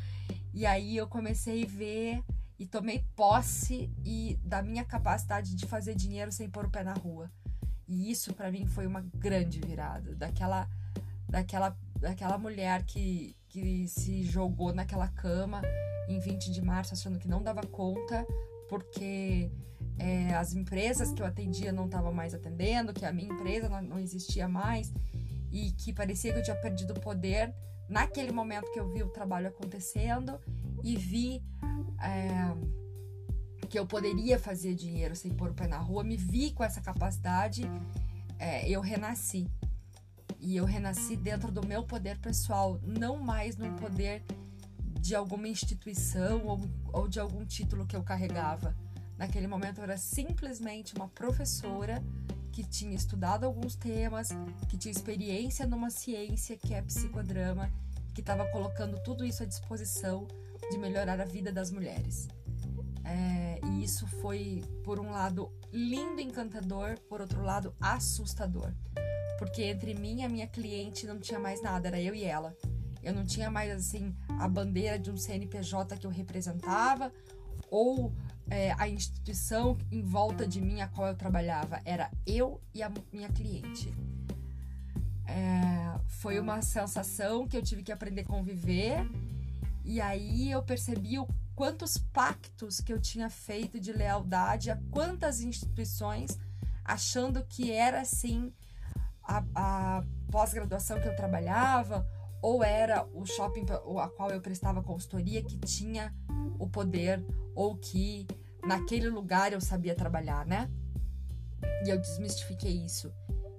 E 0.52 0.66
aí 0.66 0.96
eu 0.96 1.06
comecei 1.06 1.64
a 1.64 1.66
ver 1.66 2.24
e 2.58 2.66
tomei 2.66 3.04
posse 3.16 3.90
e 4.04 4.38
da 4.44 4.62
minha 4.62 4.84
capacidade 4.84 5.54
de 5.54 5.66
fazer 5.66 5.94
dinheiro 5.94 6.30
sem 6.30 6.50
pôr 6.50 6.66
o 6.66 6.70
pé 6.70 6.82
na 6.82 6.92
rua. 6.92 7.30
E 7.90 8.08
isso 8.08 8.32
para 8.32 8.52
mim 8.52 8.66
foi 8.66 8.86
uma 8.86 9.00
grande 9.16 9.60
virada, 9.60 10.14
daquela 10.14 10.68
daquela 11.28 11.76
daquela 11.98 12.38
mulher 12.38 12.84
que 12.84 13.36
que 13.48 13.88
se 13.88 14.22
jogou 14.22 14.72
naquela 14.72 15.08
cama 15.08 15.60
em 16.08 16.20
20 16.20 16.52
de 16.52 16.62
março 16.62 16.94
achando 16.94 17.18
que 17.18 17.26
não 17.26 17.42
dava 17.42 17.62
conta 17.62 18.24
porque 18.68 19.50
é, 19.98 20.32
as 20.34 20.54
empresas 20.54 21.12
que 21.12 21.20
eu 21.20 21.26
atendia 21.26 21.72
não 21.72 21.86
estavam 21.86 22.12
mais 22.12 22.32
atendendo, 22.32 22.92
que 22.92 23.04
a 23.04 23.12
minha 23.12 23.32
empresa 23.32 23.68
não, 23.68 23.82
não 23.82 23.98
existia 23.98 24.46
mais 24.46 24.92
e 25.50 25.72
que 25.72 25.92
parecia 25.92 26.32
que 26.32 26.38
eu 26.38 26.44
tinha 26.44 26.56
perdido 26.56 26.92
o 26.92 27.00
poder 27.00 27.52
naquele 27.88 28.30
momento 28.30 28.70
que 28.70 28.78
eu 28.78 28.88
vi 28.88 29.02
o 29.02 29.08
trabalho 29.08 29.48
acontecendo 29.48 30.40
e 30.84 30.96
vi 30.96 31.42
é, 32.00 32.79
que 33.70 33.78
eu 33.78 33.86
poderia 33.86 34.36
fazer 34.36 34.74
dinheiro 34.74 35.14
sem 35.14 35.32
pôr 35.32 35.50
o 35.50 35.54
pé 35.54 35.68
na 35.68 35.78
rua, 35.78 36.02
me 36.02 36.16
vi 36.16 36.50
com 36.50 36.64
essa 36.64 36.80
capacidade, 36.80 37.62
é, 38.36 38.68
eu 38.68 38.80
renasci. 38.80 39.48
E 40.40 40.56
eu 40.56 40.64
renasci 40.64 41.14
dentro 41.14 41.52
do 41.52 41.64
meu 41.64 41.84
poder 41.84 42.18
pessoal, 42.18 42.80
não 42.82 43.18
mais 43.18 43.56
no 43.56 43.72
poder 43.74 44.24
de 45.00 45.14
alguma 45.14 45.46
instituição 45.46 46.44
ou, 46.46 46.60
ou 46.92 47.06
de 47.06 47.20
algum 47.20 47.44
título 47.44 47.86
que 47.86 47.94
eu 47.94 48.02
carregava. 48.02 48.74
Naquele 49.16 49.46
momento 49.46 49.78
eu 49.78 49.84
era 49.84 49.96
simplesmente 49.96 50.96
uma 50.96 51.06
professora 51.06 52.02
que 52.50 52.64
tinha 52.64 52.96
estudado 52.96 53.44
alguns 53.44 53.76
temas, 53.76 54.30
que 54.68 54.76
tinha 54.76 54.90
experiência 54.90 55.64
numa 55.64 55.90
ciência 55.90 56.56
que 56.56 56.74
é 56.74 56.82
psicodrama, 56.82 57.70
que 58.12 58.20
estava 58.20 58.44
colocando 58.50 59.00
tudo 59.04 59.24
isso 59.24 59.44
à 59.44 59.46
disposição 59.46 60.26
de 60.72 60.76
melhorar 60.76 61.20
a 61.20 61.24
vida 61.24 61.52
das 61.52 61.70
mulheres. 61.70 62.26
É, 63.04 63.60
e 63.64 63.84
isso 63.84 64.06
foi, 64.06 64.62
por 64.84 65.00
um 65.00 65.10
lado, 65.10 65.50
lindo 65.72 66.20
encantador, 66.20 66.98
por 67.08 67.20
outro 67.20 67.42
lado, 67.42 67.74
assustador. 67.80 68.72
Porque 69.38 69.62
entre 69.62 69.94
mim 69.94 70.20
e 70.20 70.24
a 70.24 70.28
minha 70.28 70.46
cliente 70.46 71.06
não 71.06 71.18
tinha 71.18 71.38
mais 71.38 71.62
nada, 71.62 71.88
era 71.88 72.00
eu 72.00 72.14
e 72.14 72.24
ela. 72.24 72.54
Eu 73.02 73.14
não 73.14 73.24
tinha 73.24 73.50
mais, 73.50 73.70
assim, 73.70 74.14
a 74.38 74.46
bandeira 74.46 74.98
de 74.98 75.10
um 75.10 75.16
CNPJ 75.16 75.96
que 75.96 76.06
eu 76.06 76.10
representava 76.10 77.10
ou 77.70 78.12
é, 78.50 78.72
a 78.78 78.88
instituição 78.88 79.78
em 79.90 80.02
volta 80.02 80.46
de 80.46 80.60
mim 80.60 80.80
a 80.80 80.88
qual 80.88 81.08
eu 81.08 81.14
trabalhava. 81.14 81.80
Era 81.84 82.10
eu 82.26 82.60
e 82.74 82.82
a 82.82 82.92
minha 83.12 83.28
cliente. 83.28 83.94
É, 85.26 85.98
foi 86.08 86.40
uma 86.40 86.60
sensação 86.60 87.46
que 87.46 87.56
eu 87.56 87.62
tive 87.62 87.82
que 87.82 87.92
aprender 87.92 88.22
a 88.22 88.26
conviver. 88.26 89.08
E 89.84 90.00
aí 90.00 90.50
eu 90.50 90.62
percebi 90.62 91.18
o 91.18 91.26
quantos 91.54 91.98
pactos 91.98 92.80
que 92.80 92.92
eu 92.92 93.00
tinha 93.00 93.28
feito 93.28 93.78
de 93.78 93.92
lealdade 93.92 94.70
a 94.70 94.78
quantas 94.90 95.40
instituições, 95.40 96.38
achando 96.84 97.44
que 97.44 97.70
era 97.70 98.00
assim 98.00 98.52
a, 99.22 99.44
a 99.54 100.04
pós-graduação 100.30 101.00
que 101.00 101.08
eu 101.08 101.14
trabalhava, 101.14 102.06
ou 102.42 102.64
era 102.64 103.06
o 103.12 103.26
shopping 103.26 103.66
a 104.00 104.08
qual 104.08 104.30
eu 104.30 104.40
prestava 104.40 104.82
consultoria 104.82 105.42
que 105.42 105.58
tinha 105.58 106.14
o 106.58 106.68
poder, 106.68 107.24
ou 107.54 107.76
que 107.76 108.26
naquele 108.66 109.08
lugar 109.08 109.52
eu 109.52 109.60
sabia 109.60 109.94
trabalhar, 109.94 110.46
né? 110.46 110.70
E 111.84 111.90
eu 111.90 112.00
desmistifiquei 112.00 112.84
isso. 112.84 113.12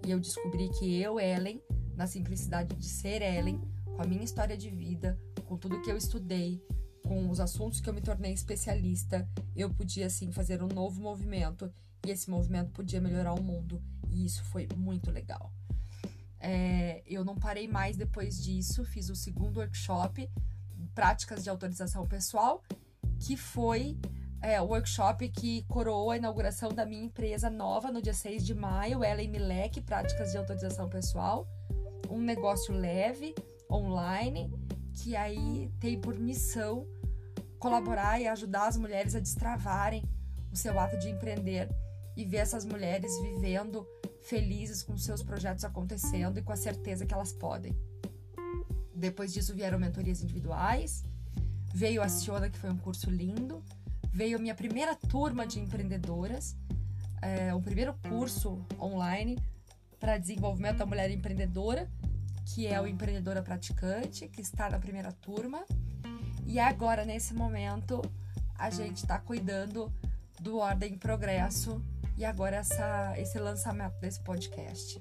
E 0.06 0.12
eu 0.12 0.20
descobri 0.20 0.70
que 0.70 1.00
eu, 1.00 1.20
Ellen, 1.20 1.62
na 1.96 2.08
simplicidade 2.08 2.76
de 2.76 2.86
ser 2.86 3.22
Ellen, 3.22 3.62
com 3.86 4.02
a 4.02 4.06
minha 4.06 4.24
história 4.24 4.58
de 4.58 4.70
vida, 4.70 5.20
com 5.46 5.58
tudo 5.58 5.82
que 5.82 5.92
eu 5.92 5.98
estudei, 5.98 6.64
com 7.12 7.30
os 7.30 7.42
assuntos 7.42 7.82
que 7.82 7.90
eu 7.90 7.94
me 7.94 8.00
tornei 8.00 8.32
especialista, 8.32 9.28
eu 9.54 9.70
podia 9.70 10.10
sim 10.10 10.32
fazer 10.32 10.64
um 10.64 10.70
novo 10.70 11.02
movimento 11.02 11.70
e 12.08 12.10
esse 12.10 12.30
movimento 12.30 12.72
podia 12.72 13.02
melhorar 13.02 13.34
o 13.34 13.44
mundo. 13.44 13.84
E 14.10 14.26
isso 14.26 14.42
foi 14.46 14.66
muito 14.78 15.12
legal. 15.12 15.52
É, 16.40 17.04
eu 17.06 17.26
não 17.26 17.36
parei 17.36 17.68
mais 17.68 17.98
depois 17.98 18.42
disso, 18.42 18.86
fiz 18.86 19.10
o 19.10 19.16
segundo 19.16 19.58
workshop, 19.58 20.30
Práticas 20.96 21.44
de 21.44 21.50
Autorização 21.50 22.08
Pessoal, 22.08 22.64
que 23.20 23.36
foi 23.36 23.98
é, 24.42 24.62
o 24.62 24.68
workshop 24.68 25.28
que 25.28 25.64
coroou 25.64 26.12
a 26.12 26.18
inauguração 26.18 26.70
da 26.70 26.86
minha 26.86 27.04
empresa 27.04 27.50
nova 27.50 27.92
no 27.92 28.02
dia 28.02 28.14
6 28.14 28.46
de 28.46 28.56
maio, 28.56 29.04
Ellen 29.04 29.28
Milek, 29.28 29.82
Práticas 29.82 30.32
de 30.32 30.38
Autorização 30.38 30.88
Pessoal. 30.88 31.46
Um 32.10 32.22
negócio 32.22 32.74
leve, 32.74 33.36
online, 33.70 34.50
que 34.94 35.14
aí 35.14 35.70
tem 35.78 36.00
por 36.00 36.18
missão 36.18 36.88
colaborar 37.62 38.20
e 38.20 38.28
ajudar 38.28 38.68
as 38.68 38.76
mulheres 38.76 39.16
a 39.16 39.20
destravarem 39.20 40.04
o 40.52 40.58
seu 40.58 40.78
ato 40.80 40.98
de 40.98 41.10
empreender 41.10 41.70
e 42.18 42.26
ver 42.26 42.38
essas 42.38 42.66
mulheres 42.66 43.12
vivendo 43.22 43.88
felizes 44.24 44.82
com 44.82 44.98
seus 44.98 45.22
projetos 45.22 45.64
acontecendo 45.64 46.40
e 46.40 46.42
com 46.42 46.52
a 46.52 46.56
certeza 46.58 47.06
que 47.06 47.14
elas 47.14 47.32
podem. 47.32 47.78
Depois 48.96 49.32
disso 49.32 49.54
vieram 49.54 49.78
mentorias 49.78 50.24
individuais, 50.24 51.04
veio 51.74 52.02
a 52.02 52.10
Ciona, 52.10 52.50
que 52.50 52.58
foi 52.58 52.72
um 52.72 52.78
curso 52.78 53.12
lindo, 53.12 53.64
veio 54.12 54.38
a 54.38 54.42
minha 54.42 54.56
primeira 54.56 54.96
turma 54.96 55.46
de 55.46 55.60
empreendedoras, 55.60 56.58
é, 57.22 57.54
o 57.54 57.62
primeiro 57.62 57.94
curso 58.10 58.60
online 58.80 59.38
para 60.00 60.18
desenvolvimento 60.18 60.78
da 60.78 60.86
mulher 60.86 61.12
empreendedora, 61.12 61.88
que 62.44 62.66
é 62.66 62.82
o 62.82 62.88
Empreendedora 62.88 63.44
Praticante, 63.44 64.28
que 64.28 64.42
está 64.42 64.68
na 64.68 64.80
primeira 64.80 65.12
turma. 65.12 65.64
E 66.52 66.60
agora, 66.60 67.06
nesse 67.06 67.34
momento, 67.34 68.02
a 68.56 68.70
gente 68.70 68.98
está 68.98 69.18
cuidando 69.18 69.90
do 70.42 70.58
Ordem 70.58 70.98
Progresso 70.98 71.82
e 72.18 72.26
agora 72.26 72.58
essa, 72.58 73.14
esse 73.18 73.40
lançamento 73.40 73.98
desse 74.02 74.20
podcast. 74.20 75.00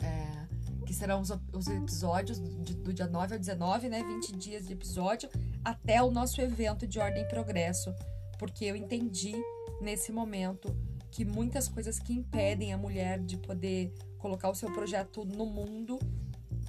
É, 0.00 0.84
que 0.86 0.94
serão 0.94 1.20
os, 1.20 1.32
os 1.52 1.66
episódios 1.66 2.38
do, 2.38 2.92
dia 2.92 3.08
9 3.08 3.34
ao 3.34 3.40
19, 3.40 3.88
né? 3.88 4.04
20 4.04 4.36
dias 4.36 4.68
de 4.68 4.74
episódio, 4.74 5.28
até 5.64 6.00
o 6.00 6.12
nosso 6.12 6.40
evento 6.40 6.86
de 6.86 7.00
Ordem 7.00 7.26
Progresso. 7.26 7.92
Porque 8.38 8.66
eu 8.66 8.76
entendi 8.76 9.34
nesse 9.80 10.12
momento 10.12 10.72
que 11.10 11.24
muitas 11.24 11.66
coisas 11.66 11.98
que 11.98 12.12
impedem 12.12 12.72
a 12.72 12.78
mulher 12.78 13.18
de 13.18 13.36
poder 13.36 13.92
colocar 14.18 14.48
o 14.48 14.54
seu 14.54 14.70
projeto 14.70 15.24
no 15.24 15.44
mundo 15.44 15.98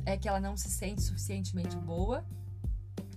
é 0.03 0.17
que 0.17 0.27
ela 0.27 0.39
não 0.39 0.57
se 0.57 0.71
sente 0.71 1.03
suficientemente 1.03 1.75
boa, 1.75 2.25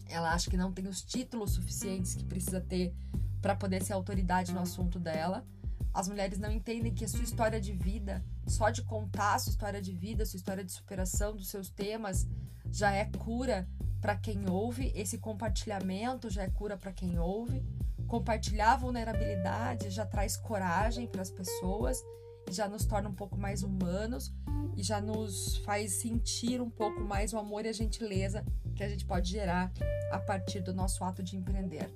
ela 0.09 0.33
acha 0.33 0.51
que 0.51 0.57
não 0.57 0.73
tem 0.73 0.87
os 0.89 1.03
títulos 1.03 1.53
suficientes 1.53 2.15
que 2.15 2.25
precisa 2.25 2.61
ter 2.61 2.95
para 3.41 3.55
poder 3.55 3.83
ser 3.83 3.93
autoridade 3.93 4.53
no 4.53 4.61
assunto 4.61 4.99
dela. 4.99 5.47
As 5.93 6.09
mulheres 6.09 6.39
não 6.39 6.51
entendem 6.51 6.95
que 6.95 7.05
a 7.05 7.09
sua 7.09 7.23
história 7.23 7.61
de 7.61 7.73
vida, 7.73 8.25
só 8.47 8.71
de 8.71 8.83
contar 8.83 9.35
a 9.35 9.39
sua 9.39 9.51
história 9.51 9.81
de 9.81 9.93
vida, 9.93 10.23
a 10.23 10.27
sua 10.27 10.37
história 10.37 10.65
de 10.65 10.73
superação 10.73 11.35
dos 11.35 11.49
seus 11.49 11.71
temas, 11.71 12.27
já 12.71 12.93
é 12.93 13.05
cura 13.05 13.69
para 14.01 14.17
quem 14.17 14.49
ouve. 14.49 14.93
Esse 14.95 15.19
compartilhamento 15.19 16.31
já 16.31 16.43
é 16.43 16.51
cura 16.51 16.77
para 16.77 16.93
quem 16.93 17.19
ouve. 17.19 17.65
Compartilhar 18.07 18.77
vulnerabilidade 18.77 19.91
já 19.91 20.07
traz 20.07 20.37
coragem 20.37 21.07
para 21.07 21.23
as 21.23 21.31
pessoas, 21.31 22.03
já 22.55 22.69
nos 22.69 22.85
torna 22.85 23.09
um 23.09 23.15
pouco 23.15 23.39
mais 23.39 23.63
humanos 23.63 24.33
e 24.77 24.83
já 24.83 25.01
nos 25.01 25.57
faz 25.59 25.93
sentir 25.93 26.61
um 26.61 26.71
pouco 26.71 27.01
mais 27.01 27.33
o 27.33 27.39
amor 27.39 27.65
e 27.65 27.69
a 27.69 27.73
gentileza 27.73 28.45
que 28.75 28.83
a 28.83 28.89
gente 28.89 29.05
pode 29.05 29.31
gerar 29.31 29.73
a 30.11 30.19
partir 30.19 30.61
do 30.61 30.73
nosso 30.73 31.03
ato 31.03 31.23
de 31.23 31.37
empreender. 31.37 31.91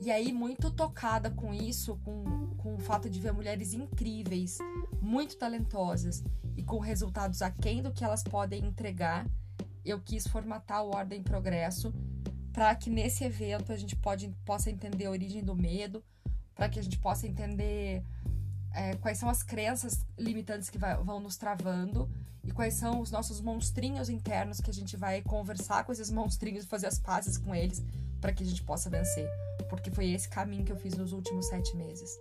E 0.00 0.10
aí, 0.10 0.32
muito 0.32 0.70
tocada 0.70 1.30
com 1.30 1.52
isso, 1.52 1.96
com, 2.04 2.54
com 2.56 2.74
o 2.74 2.78
fato 2.78 3.10
de 3.10 3.20
ver 3.20 3.32
mulheres 3.32 3.74
incríveis, 3.74 4.56
muito 5.02 5.36
talentosas 5.36 6.24
e 6.56 6.62
com 6.62 6.78
resultados 6.78 7.42
aquém 7.42 7.82
do 7.82 7.92
que 7.92 8.02
elas 8.02 8.22
podem 8.22 8.64
entregar, 8.64 9.26
eu 9.84 10.00
quis 10.00 10.26
formatar 10.26 10.84
o 10.84 10.94
Ordem 10.94 11.22
Progresso 11.22 11.92
para 12.52 12.74
que 12.74 12.88
nesse 12.88 13.24
evento 13.24 13.72
a 13.72 13.76
gente 13.76 13.94
pode, 13.96 14.28
possa 14.44 14.70
entender 14.70 15.06
a 15.06 15.10
origem 15.10 15.42
do 15.42 15.54
medo, 15.54 16.02
para 16.54 16.68
que 16.68 16.78
a 16.78 16.82
gente 16.82 16.98
possa 16.98 17.26
entender 17.26 18.02
é, 18.74 18.94
quais 18.96 19.18
são 19.18 19.28
as 19.28 19.42
crenças 19.42 20.06
limitantes 20.18 20.70
que 20.70 20.78
vai, 20.78 20.96
vão 21.02 21.20
nos 21.20 21.36
travando 21.36 22.08
e 22.44 22.50
quais 22.50 22.74
são 22.74 23.00
os 23.00 23.10
nossos 23.10 23.40
monstrinhos 23.40 24.08
internos 24.08 24.60
que 24.60 24.70
a 24.70 24.74
gente 24.74 24.96
vai 24.96 25.22
conversar 25.22 25.84
com 25.84 25.92
esses 25.92 26.10
monstrinhos, 26.10 26.64
fazer 26.64 26.86
as 26.86 26.98
pazes 26.98 27.36
com 27.36 27.54
eles 27.54 27.82
para 28.20 28.32
que 28.32 28.42
a 28.42 28.46
gente 28.46 28.62
possa 28.62 28.88
vencer. 28.88 29.28
Porque 29.68 29.90
foi 29.90 30.10
esse 30.10 30.28
caminho 30.28 30.64
que 30.64 30.72
eu 30.72 30.76
fiz 30.76 30.94
nos 30.96 31.12
últimos 31.12 31.46
sete 31.46 31.76
meses. 31.76 32.18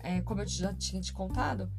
É, 0.00 0.20
como 0.22 0.40
eu 0.40 0.46
já 0.46 0.72
tinha 0.74 1.00
te 1.00 1.12
contado, 1.12 1.70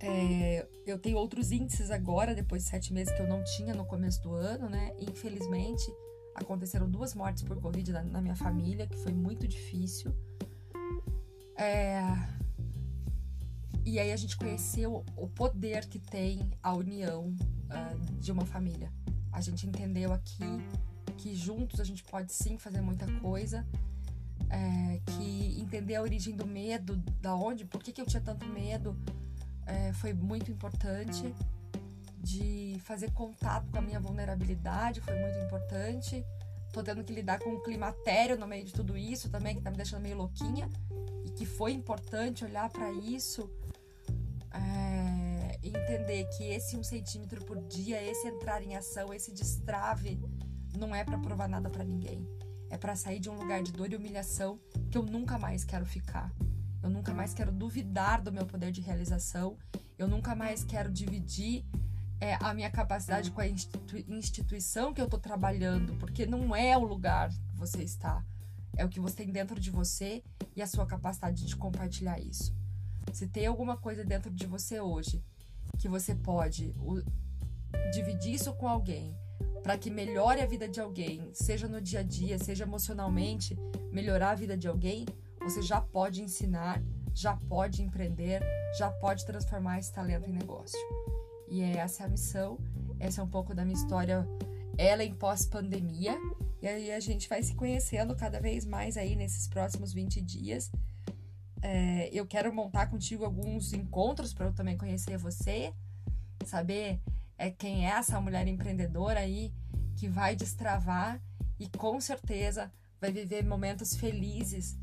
é, 0.00 0.66
eu 0.86 0.98
tenho 0.98 1.18
outros 1.18 1.50
índices 1.50 1.90
agora, 1.90 2.34
depois 2.34 2.64
de 2.64 2.70
sete 2.70 2.92
meses 2.92 3.12
que 3.14 3.20
eu 3.20 3.26
não 3.26 3.42
tinha 3.56 3.74
no 3.74 3.84
começo 3.84 4.22
do 4.22 4.32
ano, 4.32 4.68
né? 4.68 4.94
Infelizmente, 4.98 5.84
aconteceram 6.34 6.88
duas 6.88 7.14
mortes 7.14 7.42
por 7.42 7.60
Covid 7.60 7.92
na, 7.92 8.02
na 8.04 8.20
minha 8.20 8.36
família, 8.36 8.86
que 8.86 8.96
foi 8.96 9.12
muito 9.12 9.46
difícil. 9.46 10.14
É, 11.58 12.00
e 13.84 13.98
aí 13.98 14.12
a 14.12 14.16
gente 14.16 14.36
conheceu 14.36 15.04
o 15.16 15.26
poder 15.26 15.86
que 15.86 15.98
tem 15.98 16.50
a 16.62 16.72
união 16.74 17.34
uh, 17.34 18.12
de 18.20 18.30
uma 18.30 18.46
família. 18.46 18.92
A 19.32 19.40
gente 19.40 19.66
entendeu 19.66 20.12
aqui 20.12 20.44
que 21.16 21.34
juntos 21.34 21.80
a 21.80 21.84
gente 21.84 22.04
pode 22.04 22.32
sim 22.32 22.58
fazer 22.58 22.80
muita 22.80 23.06
coisa. 23.20 23.66
É, 24.50 25.00
que 25.04 25.60
entender 25.60 25.96
a 25.96 26.02
origem 26.02 26.34
do 26.34 26.46
medo, 26.46 26.96
da 27.20 27.34
onde, 27.34 27.64
por 27.64 27.82
que, 27.82 27.92
que 27.92 28.00
eu 28.00 28.06
tinha 28.06 28.22
tanto 28.22 28.46
medo, 28.46 28.96
é, 29.66 29.92
foi 29.94 30.12
muito 30.12 30.50
importante. 30.50 31.34
De 32.20 32.76
fazer 32.84 33.10
contato 33.12 33.70
com 33.70 33.78
a 33.78 33.80
minha 33.80 33.98
vulnerabilidade 33.98 35.00
foi 35.00 35.18
muito 35.18 35.38
importante. 35.38 36.24
Tô 36.72 36.82
tendo 36.82 37.02
que 37.02 37.12
lidar 37.12 37.38
com 37.38 37.50
um 37.50 37.62
climatério 37.62 38.38
no 38.38 38.46
meio 38.46 38.64
de 38.64 38.72
tudo 38.72 38.98
isso 38.98 39.30
também, 39.30 39.56
que 39.56 39.62
tá 39.62 39.70
me 39.70 39.76
deixando 39.76 40.02
meio 40.02 40.18
louquinha. 40.18 40.68
Que 41.38 41.46
foi 41.46 41.70
importante 41.70 42.44
olhar 42.44 42.68
para 42.68 42.90
isso 42.90 43.48
é, 44.52 45.56
entender 45.62 46.24
que 46.36 46.42
esse 46.42 46.76
um 46.76 46.82
centímetro 46.82 47.44
por 47.44 47.62
dia, 47.62 48.02
esse 48.02 48.26
entrar 48.26 48.60
em 48.60 48.74
ação, 48.74 49.14
esse 49.14 49.32
destrave, 49.32 50.20
não 50.76 50.92
é 50.92 51.04
para 51.04 51.16
provar 51.16 51.48
nada 51.48 51.70
para 51.70 51.84
ninguém. 51.84 52.26
É 52.68 52.76
para 52.76 52.96
sair 52.96 53.20
de 53.20 53.30
um 53.30 53.34
lugar 53.34 53.62
de 53.62 53.70
dor 53.70 53.92
e 53.92 53.94
humilhação 53.94 54.58
que 54.90 54.98
eu 54.98 55.04
nunca 55.04 55.38
mais 55.38 55.64
quero 55.64 55.86
ficar. 55.86 56.34
Eu 56.82 56.90
nunca 56.90 57.14
mais 57.14 57.32
quero 57.32 57.52
duvidar 57.52 58.20
do 58.20 58.32
meu 58.32 58.44
poder 58.44 58.72
de 58.72 58.80
realização. 58.80 59.56
Eu 59.96 60.08
nunca 60.08 60.34
mais 60.34 60.64
quero 60.64 60.90
dividir 60.90 61.64
é, 62.20 62.34
a 62.34 62.52
minha 62.52 62.68
capacidade 62.68 63.30
com 63.30 63.40
a 63.40 63.46
institui 63.46 64.04
instituição 64.08 64.92
que 64.92 65.00
eu 65.00 65.04
estou 65.04 65.20
trabalhando, 65.20 65.94
porque 66.00 66.26
não 66.26 66.54
é 66.56 66.76
o 66.76 66.82
lugar 66.82 67.30
que 67.30 67.56
você 67.56 67.84
está. 67.84 68.24
É 68.76 68.84
o 68.84 68.88
que 68.88 69.00
você 69.00 69.16
tem 69.16 69.30
dentro 69.30 69.58
de 69.58 69.70
você 69.70 70.22
e 70.54 70.62
a 70.62 70.66
sua 70.66 70.86
capacidade 70.86 71.44
de 71.44 71.56
compartilhar 71.56 72.18
isso. 72.20 72.54
Se 73.12 73.26
tem 73.26 73.46
alguma 73.46 73.76
coisa 73.76 74.04
dentro 74.04 74.30
de 74.30 74.46
você 74.46 74.80
hoje 74.80 75.22
que 75.78 75.88
você 75.88 76.14
pode 76.14 76.74
dividir 77.92 78.34
isso 78.34 78.52
com 78.54 78.68
alguém 78.68 79.16
para 79.62 79.76
que 79.76 79.90
melhore 79.90 80.40
a 80.40 80.46
vida 80.46 80.68
de 80.68 80.80
alguém, 80.80 81.28
seja 81.32 81.68
no 81.68 81.80
dia 81.80 82.00
a 82.00 82.02
dia, 82.02 82.38
seja 82.38 82.64
emocionalmente, 82.64 83.56
melhorar 83.92 84.30
a 84.30 84.34
vida 84.34 84.56
de 84.56 84.68
alguém, 84.68 85.04
você 85.42 85.62
já 85.62 85.80
pode 85.80 86.22
ensinar, 86.22 86.82
já 87.14 87.36
pode 87.36 87.82
empreender, 87.82 88.42
já 88.78 88.90
pode 88.90 89.26
transformar 89.26 89.78
esse 89.78 89.92
talento 89.92 90.28
em 90.28 90.32
negócio. 90.32 90.78
E 91.48 91.62
essa 91.62 92.02
é 92.02 92.06
a 92.06 92.08
missão, 92.08 92.58
essa 92.98 93.20
é 93.20 93.24
um 93.24 93.28
pouco 93.28 93.54
da 93.54 93.64
minha 93.64 93.76
história, 93.76 94.26
ela 94.76 95.04
em 95.04 95.14
pós-pandemia. 95.14 96.16
E 96.60 96.66
aí 96.66 96.90
a 96.92 97.00
gente 97.00 97.28
vai 97.28 97.42
se 97.42 97.54
conhecendo 97.54 98.16
cada 98.16 98.40
vez 98.40 98.64
mais 98.64 98.96
aí 98.96 99.14
nesses 99.14 99.46
próximos 99.46 99.92
20 99.92 100.20
dias. 100.20 100.70
É, 101.62 102.08
eu 102.12 102.26
quero 102.26 102.52
montar 102.52 102.86
contigo 102.86 103.24
alguns 103.24 103.72
encontros 103.72 104.32
para 104.32 104.46
eu 104.46 104.52
também 104.52 104.76
conhecer 104.76 105.16
você, 105.16 105.72
saber 106.44 107.00
é, 107.36 107.50
quem 107.50 107.86
é 107.86 107.90
essa 107.90 108.20
mulher 108.20 108.46
empreendedora 108.46 109.20
aí 109.20 109.52
que 109.96 110.08
vai 110.08 110.34
destravar 110.34 111.20
e 111.58 111.68
com 111.68 112.00
certeza 112.00 112.72
vai 113.00 113.12
viver 113.12 113.44
momentos 113.44 113.94
felizes 113.96 114.76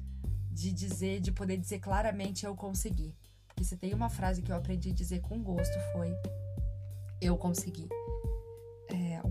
de 0.52 0.72
dizer, 0.72 1.20
de 1.20 1.32
poder 1.32 1.58
dizer 1.58 1.80
claramente 1.80 2.46
eu 2.46 2.56
consegui. 2.56 3.14
Porque 3.48 3.64
se 3.64 3.78
tem 3.78 3.94
uma 3.94 4.10
frase 4.10 4.42
que 4.42 4.52
eu 4.52 4.56
aprendi 4.56 4.90
a 4.90 4.94
dizer 4.94 5.22
com 5.22 5.42
gosto 5.42 5.78
foi 5.94 6.14
eu 7.22 7.38
consegui. 7.38 7.88